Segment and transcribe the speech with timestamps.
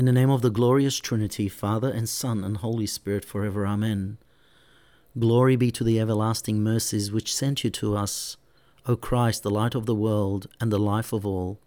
[0.00, 3.66] In the name of the glorious Trinity, Father and Son and Holy Spirit, forever.
[3.66, 4.16] Amen.
[5.18, 8.38] Glory be to the everlasting mercies which sent you to us,
[8.86, 11.60] O Christ, the light of the world and the life of all.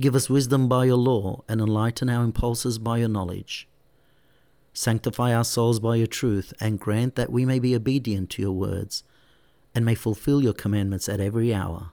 [0.00, 3.68] Give us wisdom by your law and enlighten our impulses by your knowledge.
[4.72, 8.50] Sanctify our souls by your truth and grant that we may be obedient to your
[8.50, 9.04] words
[9.76, 11.92] and may fulfill your commandments at every hour.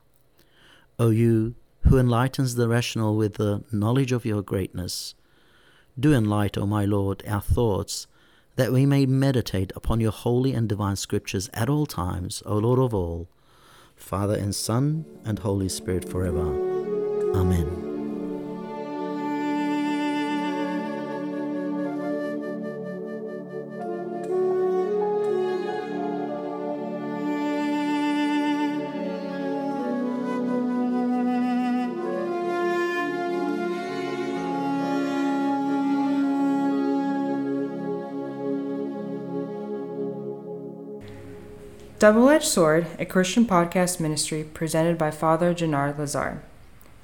[0.98, 5.14] O you who enlightens the rational with the knowledge of your greatness,
[6.00, 8.08] do enlighten, O my Lord, our thoughts,
[8.56, 12.80] that we may meditate upon your holy and divine scriptures at all times, O Lord
[12.80, 13.28] of all,
[13.96, 16.54] Father and Son and Holy Spirit forever.
[17.36, 17.95] Amen.
[42.06, 46.44] Double Edged Sword, a Christian podcast ministry presented by Father Gennard Lazar.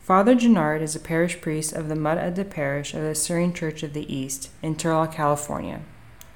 [0.03, 3.81] Father Gennard is a parish priest of the Mud Adda Parish of the Syrian Church
[3.81, 5.81] of the East in Turlock, California.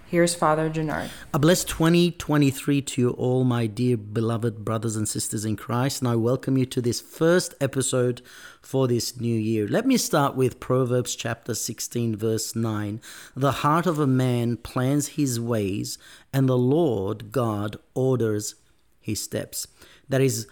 [0.08, 1.10] Here's Father Gennard.
[1.34, 6.08] A blessed 2023 to you all, my dear beloved brothers and sisters in Christ, and
[6.08, 8.22] I welcome you to this first episode
[8.62, 9.68] for this new year.
[9.68, 13.02] Let me start with Proverbs chapter 16, verse 9.
[13.36, 15.98] The heart of a man plans his ways,
[16.32, 18.54] and the Lord God orders
[19.02, 19.66] his steps.
[20.08, 20.48] That is,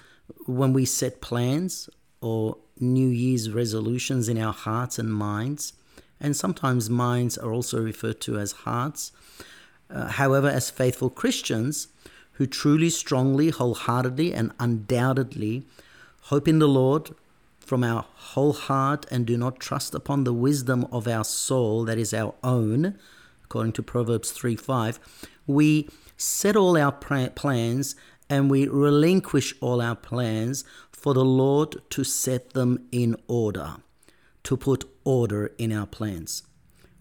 [0.47, 5.73] when we set plans or New Year's resolutions in our hearts and minds,
[6.23, 9.11] and sometimes minds are also referred to as hearts.
[9.89, 11.89] Uh, however, as faithful Christians
[12.33, 15.65] who truly, strongly, wholeheartedly, and undoubtedly
[16.23, 17.11] hope in the Lord
[17.59, 21.97] from our whole heart and do not trust upon the wisdom of our soul, that
[21.97, 22.97] is our own,
[23.43, 24.99] according to Proverbs 3 5,
[25.45, 27.95] we set all our plans
[28.29, 33.75] and we relinquish all our plans for the Lord to set them in order,
[34.43, 36.43] to put order in our plans.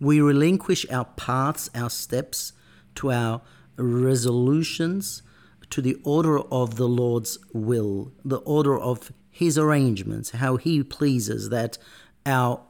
[0.01, 2.53] We relinquish our paths, our steps,
[2.97, 3.41] to our
[3.77, 5.23] resolutions,
[5.71, 11.49] to the order of the Lord's will, the order of His arrangements, how He pleases
[11.49, 11.79] that
[12.27, 12.61] our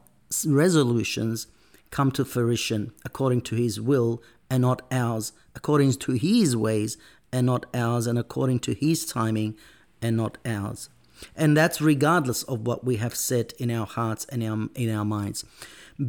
[0.45, 1.47] resolutions
[1.91, 6.97] come to fruition according to His will and not ours, according to His ways
[7.31, 9.55] and not ours, and according to His timing
[10.01, 10.89] and not ours.
[11.35, 15.05] And that's regardless of what we have set in our hearts and our, in our
[15.05, 15.45] minds,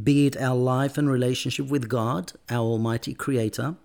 [0.03, 3.77] be it our life and relationship with God, our Almighty Creator,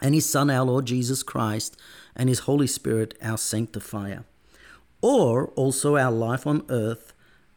[0.00, 1.76] and His Son, our Lord Jesus Christ,
[2.14, 4.24] and His Holy Spirit, our Sanctifier,
[5.00, 7.12] or also our life on earth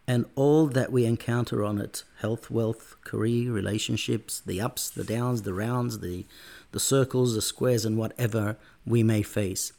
[0.09, 2.03] and all that we encounter on it.
[2.19, 6.25] Health, wealth, career, relationships, the ups, the downs, the rounds, the,
[6.71, 8.57] the circles, the squares, and whatever
[8.87, 9.71] we may face.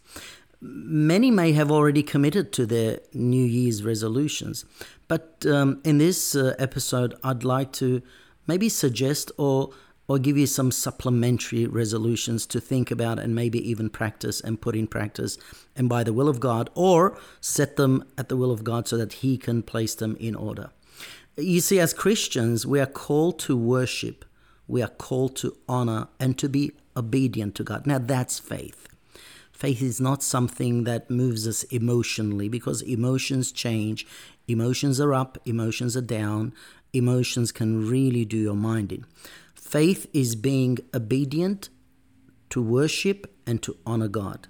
[0.60, 4.64] Many may have already committed to their New Year's resolutions,
[5.08, 8.02] but um, in this uh, episode, I'd like to
[8.46, 9.70] maybe suggest or
[10.10, 14.74] or give you some supplementary resolutions to think about and maybe even practice and put
[14.74, 15.38] in practice
[15.76, 18.96] and by the will of God, or set them at the will of God so
[18.96, 20.70] that He can place them in order.
[21.36, 24.24] You see, as Christians, we are called to worship,
[24.66, 27.86] we are called to honor, and to be obedient to God.
[27.86, 28.88] Now, that's faith.
[29.60, 34.06] Faith is not something that moves us emotionally because emotions change.
[34.48, 36.54] Emotions are up, emotions are down.
[36.94, 39.04] Emotions can really do your mind in.
[39.54, 41.68] Faith is being obedient
[42.48, 44.48] to worship and to honor God.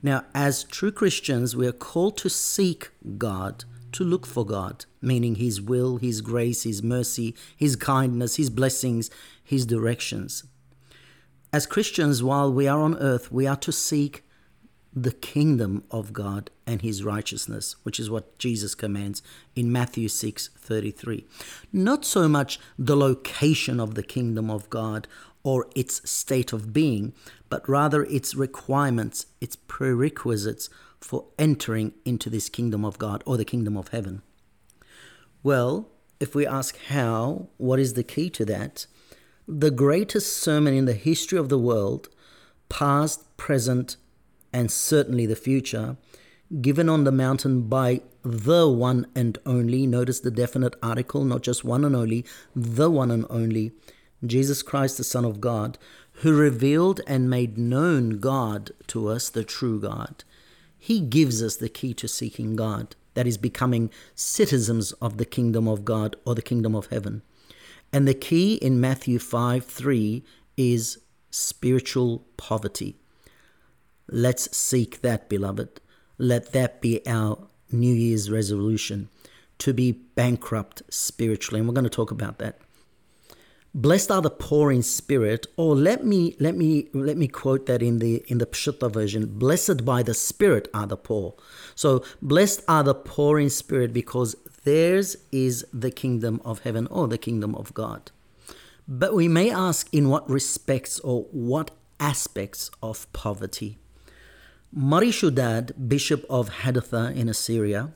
[0.00, 5.34] Now, as true Christians, we are called to seek God, to look for God, meaning
[5.34, 9.10] His will, His grace, His mercy, His kindness, His blessings,
[9.42, 10.44] His directions.
[11.52, 14.22] As Christians, while we are on earth, we are to seek
[14.98, 19.22] the kingdom of God and his righteousness, which is what Jesus commands
[19.54, 21.26] in Matthew 6:33.
[21.70, 25.06] Not so much the location of the kingdom of God
[25.42, 27.12] or its state of being,
[27.50, 33.44] but rather its requirements, its prerequisites for entering into this kingdom of God or the
[33.44, 34.22] kingdom of heaven.
[35.42, 38.86] Well, if we ask how, what is the key to that?
[39.46, 42.08] The greatest sermon in the history of the world,
[42.70, 43.96] past, present,
[44.56, 45.98] and certainly the future,
[46.62, 51.62] given on the mountain by the one and only, notice the definite article, not just
[51.62, 52.24] one and only,
[52.54, 53.72] the one and only,
[54.24, 55.76] Jesus Christ, the Son of God,
[56.22, 60.24] who revealed and made known God to us, the true God.
[60.78, 65.68] He gives us the key to seeking God, that is, becoming citizens of the kingdom
[65.68, 67.20] of God or the kingdom of heaven.
[67.92, 70.24] And the key in Matthew 5 3
[70.56, 70.98] is
[71.30, 72.96] spiritual poverty.
[74.08, 75.80] Let's seek that, beloved.
[76.18, 77.38] Let that be our
[77.72, 79.08] New Year's resolution
[79.58, 81.60] to be bankrupt spiritually.
[81.60, 82.58] And we're going to talk about that.
[83.74, 87.82] Blessed are the poor in spirit, or let me let me let me quote that
[87.82, 89.26] in the in the Peshitta version.
[89.38, 91.34] Blessed by the Spirit are the poor.
[91.74, 97.06] So blessed are the poor in spirit because theirs is the kingdom of heaven or
[97.06, 98.10] the kingdom of God.
[98.88, 101.70] But we may ask in what respects or what
[102.00, 103.76] aspects of poverty.
[104.78, 107.94] Mar Ishodad, bishop of Hadatha in Assyria,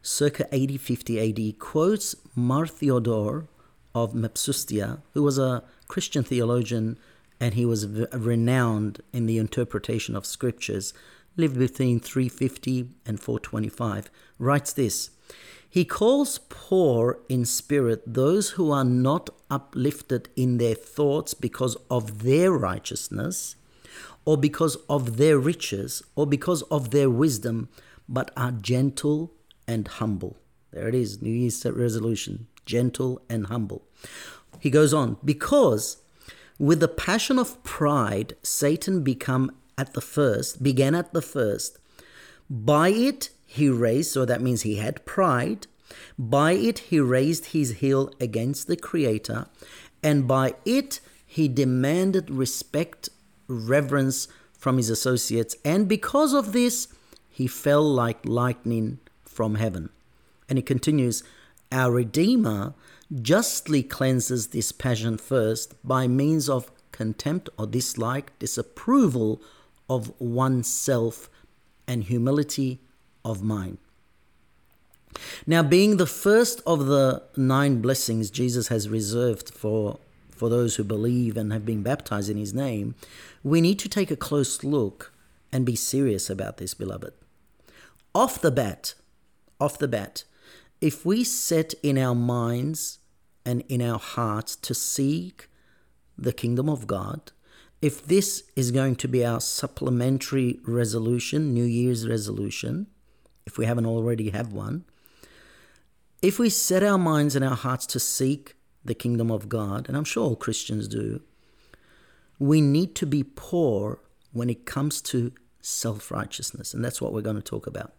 [0.00, 3.48] circa 8050 AD, quotes Mar Theodore
[3.96, 7.00] of Mopsuestia, who was a Christian theologian
[7.40, 10.94] and he was renowned in the interpretation of scriptures,
[11.36, 14.08] lived between 350 and 425,
[14.38, 15.10] writes this
[15.68, 22.22] He calls poor in spirit those who are not uplifted in their thoughts because of
[22.22, 23.56] their righteousness,
[24.24, 27.68] or because of their riches, or because of their wisdom,
[28.08, 29.32] but are gentle
[29.66, 30.36] and humble.
[30.70, 33.82] There it is, New Year's resolution gentle and humble.
[34.58, 35.98] He goes on, because
[36.58, 41.78] with the passion of pride, Satan become at the first, began at the first.
[42.48, 45.66] By it he raised, so that means he had pride.
[46.18, 49.46] By it he raised his heel against the Creator,
[50.02, 53.08] and by it he demanded respect,
[53.46, 56.88] reverence from his associates, and because of this,
[57.30, 59.90] he fell like lightning from heaven.
[60.48, 61.22] And he continues,
[61.72, 62.74] Our Redeemer
[63.20, 69.42] justly cleanses this passion first by means of contempt or dislike, disapproval
[69.88, 71.28] of oneself,
[71.86, 72.80] and humility
[73.24, 73.78] of mind.
[75.46, 79.98] Now, being the first of the nine blessings Jesus has reserved for,
[80.34, 82.94] for those who believe and have been baptized in his name,
[83.42, 85.12] we need to take a close look
[85.52, 87.12] and be serious about this, beloved.
[88.14, 88.94] Off the bat,
[89.60, 90.24] off the bat,
[90.80, 92.98] if we set in our minds
[93.46, 95.48] and in our hearts to seek
[96.18, 97.32] the kingdom of God,
[97.80, 102.86] if this is going to be our supplementary resolution, New Year's resolution,
[103.46, 104.84] if we haven't already have one,
[106.22, 108.54] if we set our minds and our hearts to seek
[108.84, 111.22] the kingdom of God, and I'm sure all Christians do,
[112.38, 114.00] we need to be poor
[114.32, 116.74] when it comes to self righteousness.
[116.74, 117.92] And that's what we're going to talk about,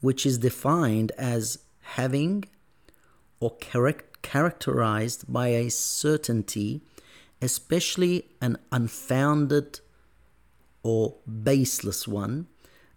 [0.00, 2.44] which is defined as having
[3.40, 3.56] or
[4.22, 6.80] characterized by a certainty,
[7.40, 9.80] especially an unfounded
[10.82, 12.46] or baseless one,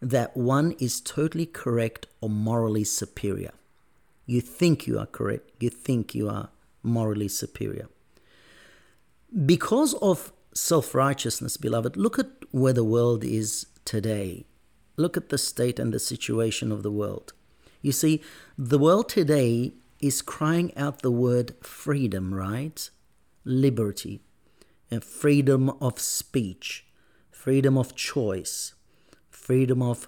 [0.02, 3.52] that one is totally correct or morally superior.
[4.26, 6.50] You think you are correct, you think you are
[6.84, 7.88] morally superior.
[9.46, 14.46] Because of self righteousness, beloved, look at where the world is today.
[14.98, 17.34] Look at the state and the situation of the world.
[17.82, 18.22] You see,
[18.58, 22.90] the world today is crying out the word freedom, right?
[23.44, 24.22] Liberty,
[24.90, 26.86] and freedom of speech,
[27.32, 28.74] freedom of choice,
[29.30, 30.08] freedom of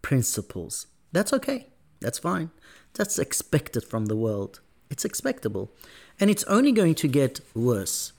[0.00, 0.86] principles.
[1.12, 1.68] That's okay.
[2.00, 2.50] That's fine.
[2.94, 4.60] That's expected from the world.
[4.88, 5.72] It's expectable.
[6.20, 8.12] And it's only going to get worse.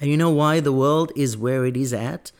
[0.00, 2.30] And you know why the world is where it is at?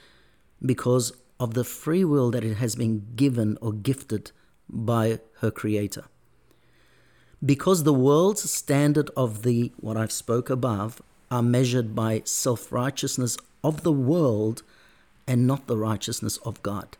[0.64, 4.30] Because of the free will that it has been given or gifted
[4.68, 6.04] by her creator
[7.44, 13.82] because the world's standard of the what I've spoke above are measured by self-righteousness of
[13.82, 14.62] the world
[15.26, 16.96] and not the righteousness of God.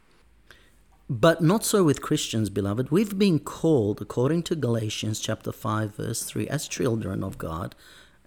[1.09, 2.91] But not so with Christians, beloved.
[2.91, 7.75] We've been called, according to Galatians chapter 5, verse 3, as children of God,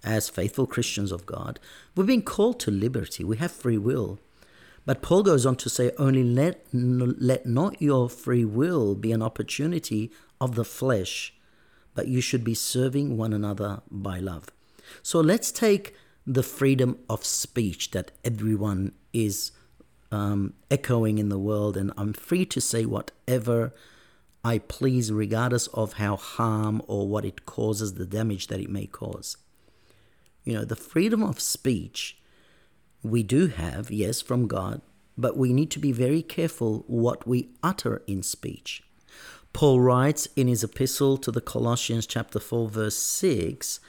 [0.02, 1.60] as faithful Christians of God.
[1.94, 3.22] We've been called to liberty.
[3.22, 4.18] We have free will.
[4.86, 9.22] But Paul goes on to say, only let, let not your free will be an
[9.22, 10.10] opportunity
[10.40, 11.34] of the flesh
[11.94, 14.46] but you should be serving one another by love.
[15.02, 15.94] So let's take
[16.26, 19.52] the freedom of speech that everyone is
[20.10, 23.72] um, echoing in the world, and I'm free to say whatever
[24.44, 28.86] I please, regardless of how harm or what it causes, the damage that it may
[28.86, 29.36] cause.
[30.44, 32.16] You know, the freedom of speech
[33.02, 34.80] we do have, yes, from God,
[35.16, 38.82] but we need to be very careful what we utter in speech.
[39.52, 43.80] Paul writes in his epistle to the Colossians, chapter 4, verse 6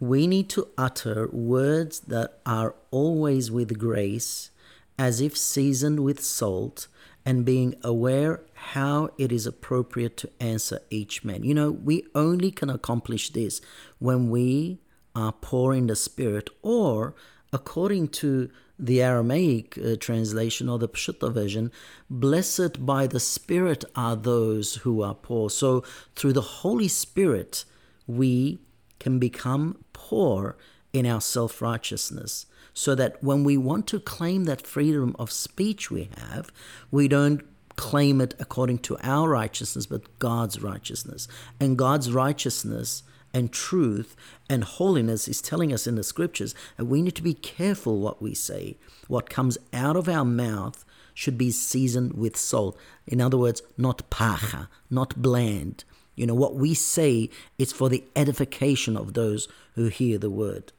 [0.00, 4.50] we need to utter words that are always with grace,
[4.98, 6.88] as if seasoned with salt,
[7.24, 11.44] and being aware how it is appropriate to answer each man.
[11.44, 13.60] You know, we only can accomplish this
[13.98, 14.80] when we
[15.14, 17.14] are poor in the spirit, or
[17.52, 21.72] according to the Aramaic uh, translation or the Peshitta version,
[22.08, 25.50] blessed by the Spirit are those who are poor.
[25.50, 25.82] So
[26.14, 27.64] through the Holy Spirit,
[28.06, 28.60] we
[29.00, 30.56] can become poor
[30.92, 32.46] in our self righteousness.
[32.74, 36.52] So that when we want to claim that freedom of speech we have,
[36.92, 37.42] we don't
[37.74, 41.26] claim it according to our righteousness, but God's righteousness.
[41.58, 43.02] And God's righteousness
[43.34, 44.16] and truth
[44.48, 48.22] and holiness is telling us in the scriptures that we need to be careful what
[48.22, 48.76] we say.
[49.06, 52.78] What comes out of our mouth should be seasoned with salt.
[53.06, 55.84] In other words, not pacha, not bland.
[56.14, 60.72] You know, what we say is for the edification of those who hear the word.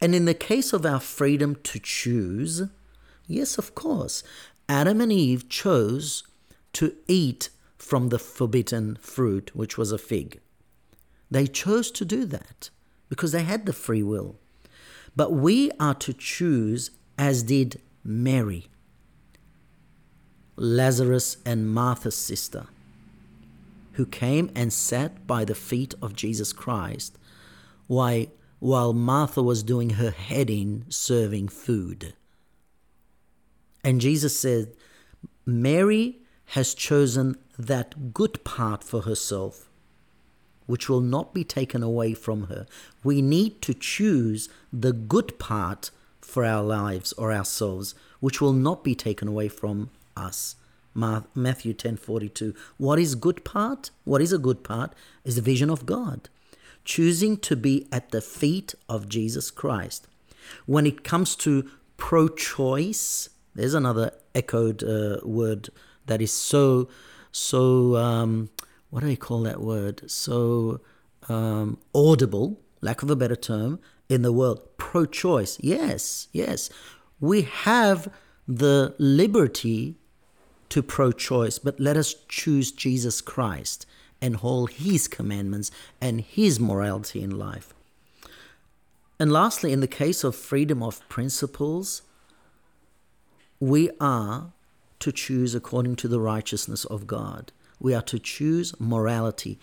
[0.00, 2.62] And in the case of our freedom to choose,
[3.26, 4.22] yes, of course,
[4.68, 6.22] Adam and Eve chose
[6.74, 10.40] to eat from the forbidden fruit, which was a fig.
[11.30, 12.70] They chose to do that
[13.08, 14.36] because they had the free will.
[15.16, 18.68] But we are to choose as did Mary,
[20.56, 22.66] Lazarus and Martha's sister,
[23.92, 27.18] who came and sat by the feet of Jesus Christ
[27.88, 28.26] while,
[28.60, 32.14] while Martha was doing her head in serving food.
[33.82, 34.72] And Jesus said,
[35.44, 39.66] Mary has chosen that good part for herself
[40.70, 42.64] which will not be taken away from her.
[43.02, 45.90] We need to choose the good part
[46.20, 50.54] for our lives or ourselves, which will not be taken away from us.
[50.94, 52.54] Matthew 10:42.
[52.76, 53.90] What is good part?
[54.04, 54.94] What is a good part?
[55.24, 56.28] Is the vision of God.
[56.84, 60.08] Choosing to be at the feet of Jesus Christ.
[60.66, 65.68] When it comes to pro-choice, there's another echoed uh, word
[66.06, 66.88] that is so
[67.32, 68.50] so um,
[68.90, 70.10] what do they call that word?
[70.10, 70.80] So
[71.28, 74.60] um, audible, lack of a better term, in the world.
[74.76, 75.58] Pro choice.
[75.60, 76.70] Yes, yes.
[77.20, 78.12] We have
[78.48, 79.96] the liberty
[80.70, 83.86] to pro choice, but let us choose Jesus Christ
[84.22, 87.74] and hold his commandments and his morality in life.
[89.18, 92.02] And lastly, in the case of freedom of principles,
[93.58, 94.52] we are
[95.00, 97.52] to choose according to the righteousness of God.
[97.78, 99.58] We are to choose morality,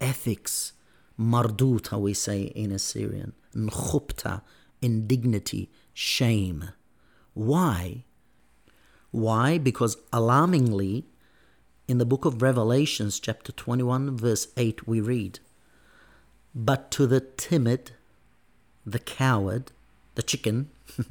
[0.00, 0.72] ethics,
[1.16, 4.42] marduta, we say in Assyrian, nchupta,
[4.82, 6.70] indignity, shame.
[7.34, 8.04] Why?
[9.10, 9.58] Why?
[9.58, 11.06] Because alarmingly,
[11.88, 15.38] in the book of Revelations, chapter 21, verse 8, we read,
[16.54, 17.92] But to the timid,
[18.84, 19.70] the coward,
[20.16, 20.70] the chicken,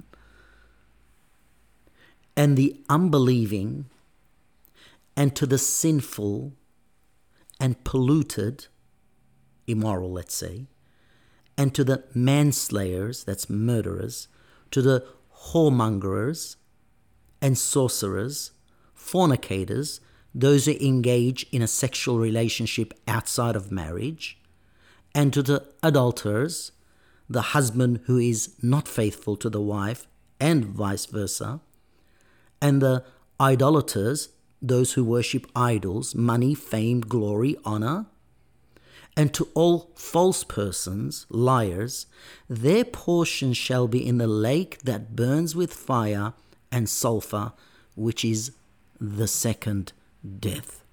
[2.36, 3.86] and the unbelieving,
[5.16, 6.52] and to the sinful
[7.58, 8.68] and polluted,
[9.68, 10.66] immoral, let's say,
[11.58, 14.28] and to the manslayers, that's murderers,
[14.72, 16.58] to the whoremongers
[17.42, 18.52] and sorcerers,
[18.94, 20.02] fornicators,
[20.36, 24.38] those who engage in a sexual relationship outside of marriage,
[25.16, 26.74] and to the adulterers,
[27.30, 31.62] the husband who is not faithful to the wife, and vice versa,
[32.62, 33.04] and the
[33.40, 34.30] idolaters,
[34.62, 38.06] those who worship idols, money, fame, glory, honor,
[39.16, 42.08] and to all false persons, liars,
[42.50, 46.34] their portion shall be in the lake that burns with fire
[46.70, 47.54] and sulfur,
[47.96, 48.52] which is
[49.00, 49.94] the second
[50.40, 50.84] death.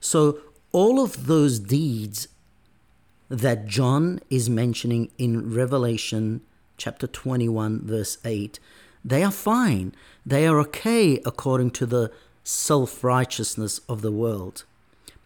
[0.00, 0.38] So,
[0.72, 2.28] all of those deeds
[3.28, 6.42] that John is mentioning in Revelation
[6.76, 8.60] chapter 21, verse 8,
[9.04, 9.94] they are fine.
[10.24, 12.12] They are okay according to the
[12.44, 14.64] self righteousness of the world,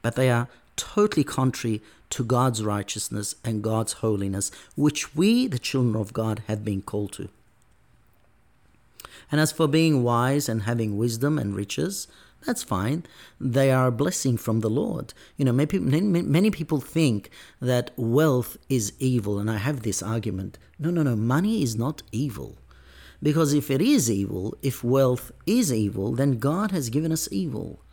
[0.03, 5.97] but they are totally contrary to God's righteousness and God's holiness, which we, the children
[5.97, 7.29] of God, have been called to.
[9.31, 12.09] And as for being wise and having wisdom and riches,
[12.47, 13.05] that's fine.
[13.39, 15.13] They are a blessing from the Lord.
[15.37, 17.31] You know, many, many, people think
[17.61, 20.59] that wealth is evil, and I have this argument.
[20.79, 21.17] No, no, no.
[21.17, 22.59] Money is not evil.
[23.23, 27.85] Because if it is evil, if wealth is evil, then God has given us evil.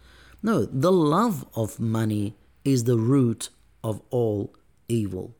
[0.42, 3.50] No, the love of money is the root
[3.84, 4.54] of all
[4.88, 5.36] evil.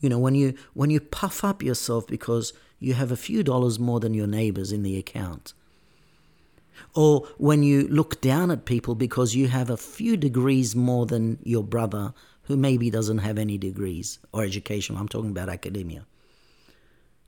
[0.00, 3.78] You know, when you when you puff up yourself because you have a few dollars
[3.78, 5.52] more than your neighbors in the account.
[6.94, 11.38] Or when you look down at people because you have a few degrees more than
[11.42, 14.96] your brother who maybe doesn't have any degrees or education.
[14.96, 16.06] I'm talking about academia.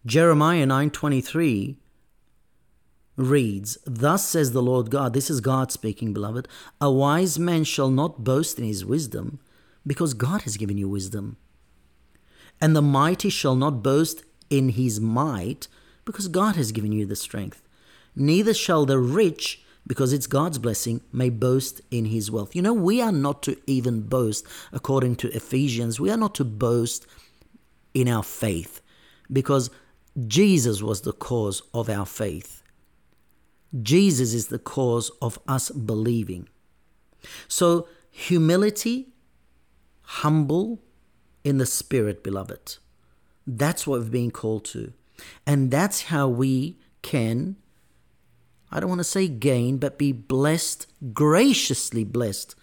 [0.04, 1.76] Jeremiah 9:23
[3.16, 6.49] reads, Thus says the Lord God, this is God speaking, beloved,
[6.80, 9.38] a wise man shall not boast in his wisdom,
[9.87, 11.37] because God has given you wisdom.
[12.61, 15.68] And the mighty shall not boast in his might,
[16.04, 17.62] because God has given you the strength.
[18.14, 22.54] Neither shall the rich, because it's God's blessing, may boast in his wealth.
[22.54, 26.45] You know, we are not to even boast, according to Ephesians, we are not to
[26.45, 27.07] boast
[27.95, 28.81] in our faith,
[29.31, 29.71] because
[30.26, 32.62] Jesus was the cause of our faith.
[33.83, 36.49] Jesus is the cause of us believing.
[37.49, 39.09] So, humility,
[40.02, 40.83] humble
[41.45, 42.76] in the spirit, beloved.
[43.47, 44.92] That's what we've been called to.
[45.47, 47.57] And that's how we can,
[48.73, 52.55] I don't want to say gain, but be blessed, graciously blessed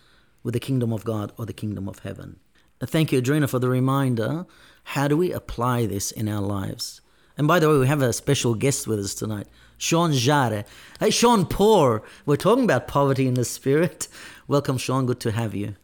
[0.42, 2.40] with the kingdom of God or the kingdom of heaven.
[2.82, 4.48] Thank you, Adrina, for the reminder.
[4.86, 7.02] How do we apply this in our lives?
[7.38, 9.48] And by the way, we have a special guest with us tonight,
[9.78, 10.66] Sean Jare.
[11.00, 12.02] Hey, Sean Poor.
[12.26, 14.08] We're talking about poverty in the spirit.
[14.48, 15.06] Welcome, Sean.
[15.06, 15.76] Good to have you.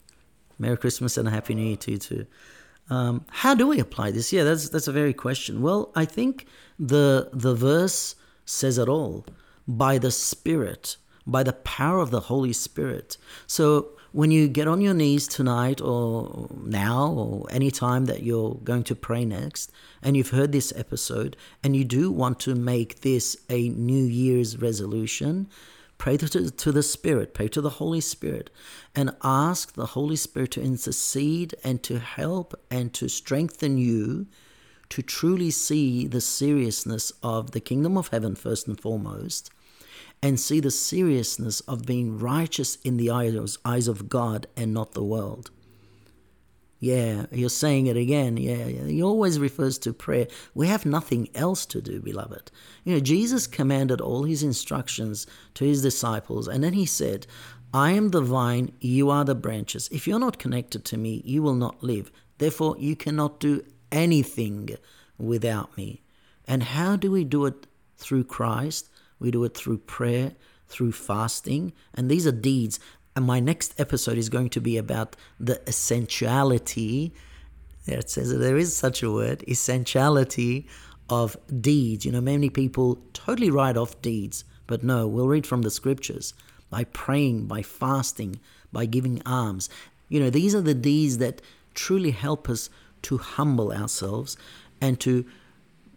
[0.57, 2.25] Merry Christmas and a Happy New Year to you too.
[2.89, 4.33] Um, how do we apply this?
[4.33, 5.61] Yeah, that's that's a very question.
[5.61, 6.47] Well, I think
[6.79, 8.15] the the verse
[8.45, 9.25] says it all
[9.67, 13.17] by the Spirit, by the power of the Holy Spirit.
[13.47, 18.55] So when you get on your knees tonight or now or any time that you're
[18.63, 19.69] going to pray next
[20.01, 24.57] and you've heard this episode and you do want to make this a new year's
[24.57, 25.49] resolution
[25.97, 28.49] pray to, to the spirit pray to the holy spirit
[28.95, 34.25] and ask the holy spirit to intercede and to help and to strengthen you
[34.87, 39.49] to truly see the seriousness of the kingdom of heaven first and foremost
[40.21, 44.93] and see the seriousness of being righteous in the eyes eyes of God and not
[44.93, 45.51] the world.
[46.79, 48.37] Yeah, you're saying it again.
[48.37, 50.27] Yeah, he always refers to prayer.
[50.53, 52.51] We have nothing else to do, beloved.
[52.83, 57.25] You know, Jesus commanded all his instructions to his disciples, and then he said,
[57.73, 59.89] I am the vine, you are the branches.
[59.91, 62.11] If you're not connected to me, you will not live.
[62.37, 64.77] Therefore, you cannot do anything
[65.17, 66.03] without me.
[66.47, 67.67] And how do we do it
[67.97, 68.89] through Christ?
[69.19, 70.33] We do it through prayer,
[70.67, 72.79] through fasting, and these are deeds.
[73.15, 77.13] And my next episode is going to be about the essentiality.
[77.85, 80.67] There it says there is such a word, essentiality
[81.09, 82.05] of deeds.
[82.05, 86.33] You know, many people totally write off deeds, but no, we'll read from the scriptures
[86.69, 88.39] by praying, by fasting,
[88.71, 89.69] by giving alms.
[90.09, 91.41] You know, these are the deeds that
[91.73, 92.69] truly help us
[93.03, 94.35] to humble ourselves
[94.81, 95.25] and to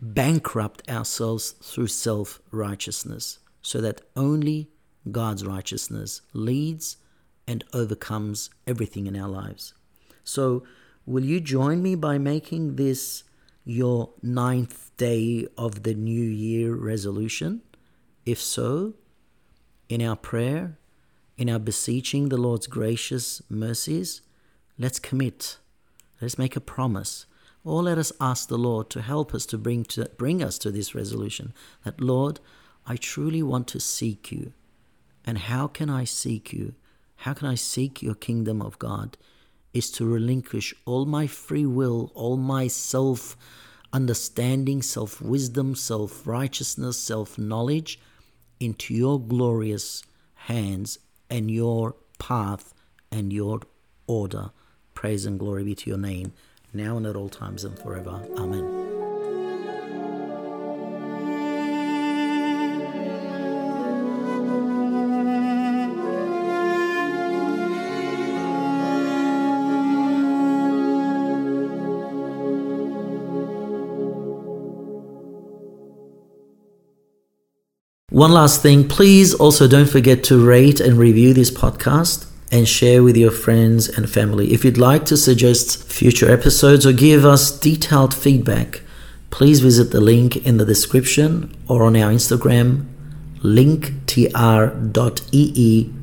[0.00, 4.70] bankrupt ourselves through self righteousness, so that only
[5.10, 6.96] God's righteousness leads
[7.46, 9.74] and overcomes everything in our lives.
[10.24, 10.64] So,
[11.06, 13.24] will you join me by making this
[13.64, 17.62] your ninth day of the new year resolution?
[18.26, 18.94] If so,
[19.88, 20.78] in our prayer,
[21.38, 24.20] in our beseeching the Lord's gracious mercies,
[24.78, 25.58] let's commit.
[26.20, 27.26] Let's make a promise
[27.64, 30.70] or let us ask the Lord to help us to bring, to bring us to
[30.70, 31.52] this resolution
[31.84, 32.40] that, Lord,
[32.86, 34.52] I truly want to seek you.
[35.24, 36.74] And how can I seek you?
[37.16, 39.18] How can I seek your kingdom of God?
[39.74, 43.36] Is to relinquish all my free will, all my self
[43.92, 48.00] understanding, self wisdom, self righteousness, self knowledge
[48.60, 50.02] into your glorious
[50.34, 52.72] hands and your path
[53.10, 53.60] and your
[54.06, 54.50] order.
[54.94, 56.32] Praise and glory be to your name
[56.72, 58.22] now and at all times and forever.
[58.36, 58.88] Amen.
[78.10, 83.02] One last thing, please also don't forget to rate and review this podcast and share
[83.02, 84.52] with your friends and family.
[84.52, 88.82] If you'd like to suggest future episodes or give us detailed feedback,
[89.30, 92.86] please visit the link in the description or on our Instagram,
[93.40, 94.30] linktr.ee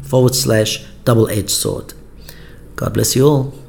[0.04, 1.94] forward slash double edged sword.
[2.76, 3.65] God bless you all.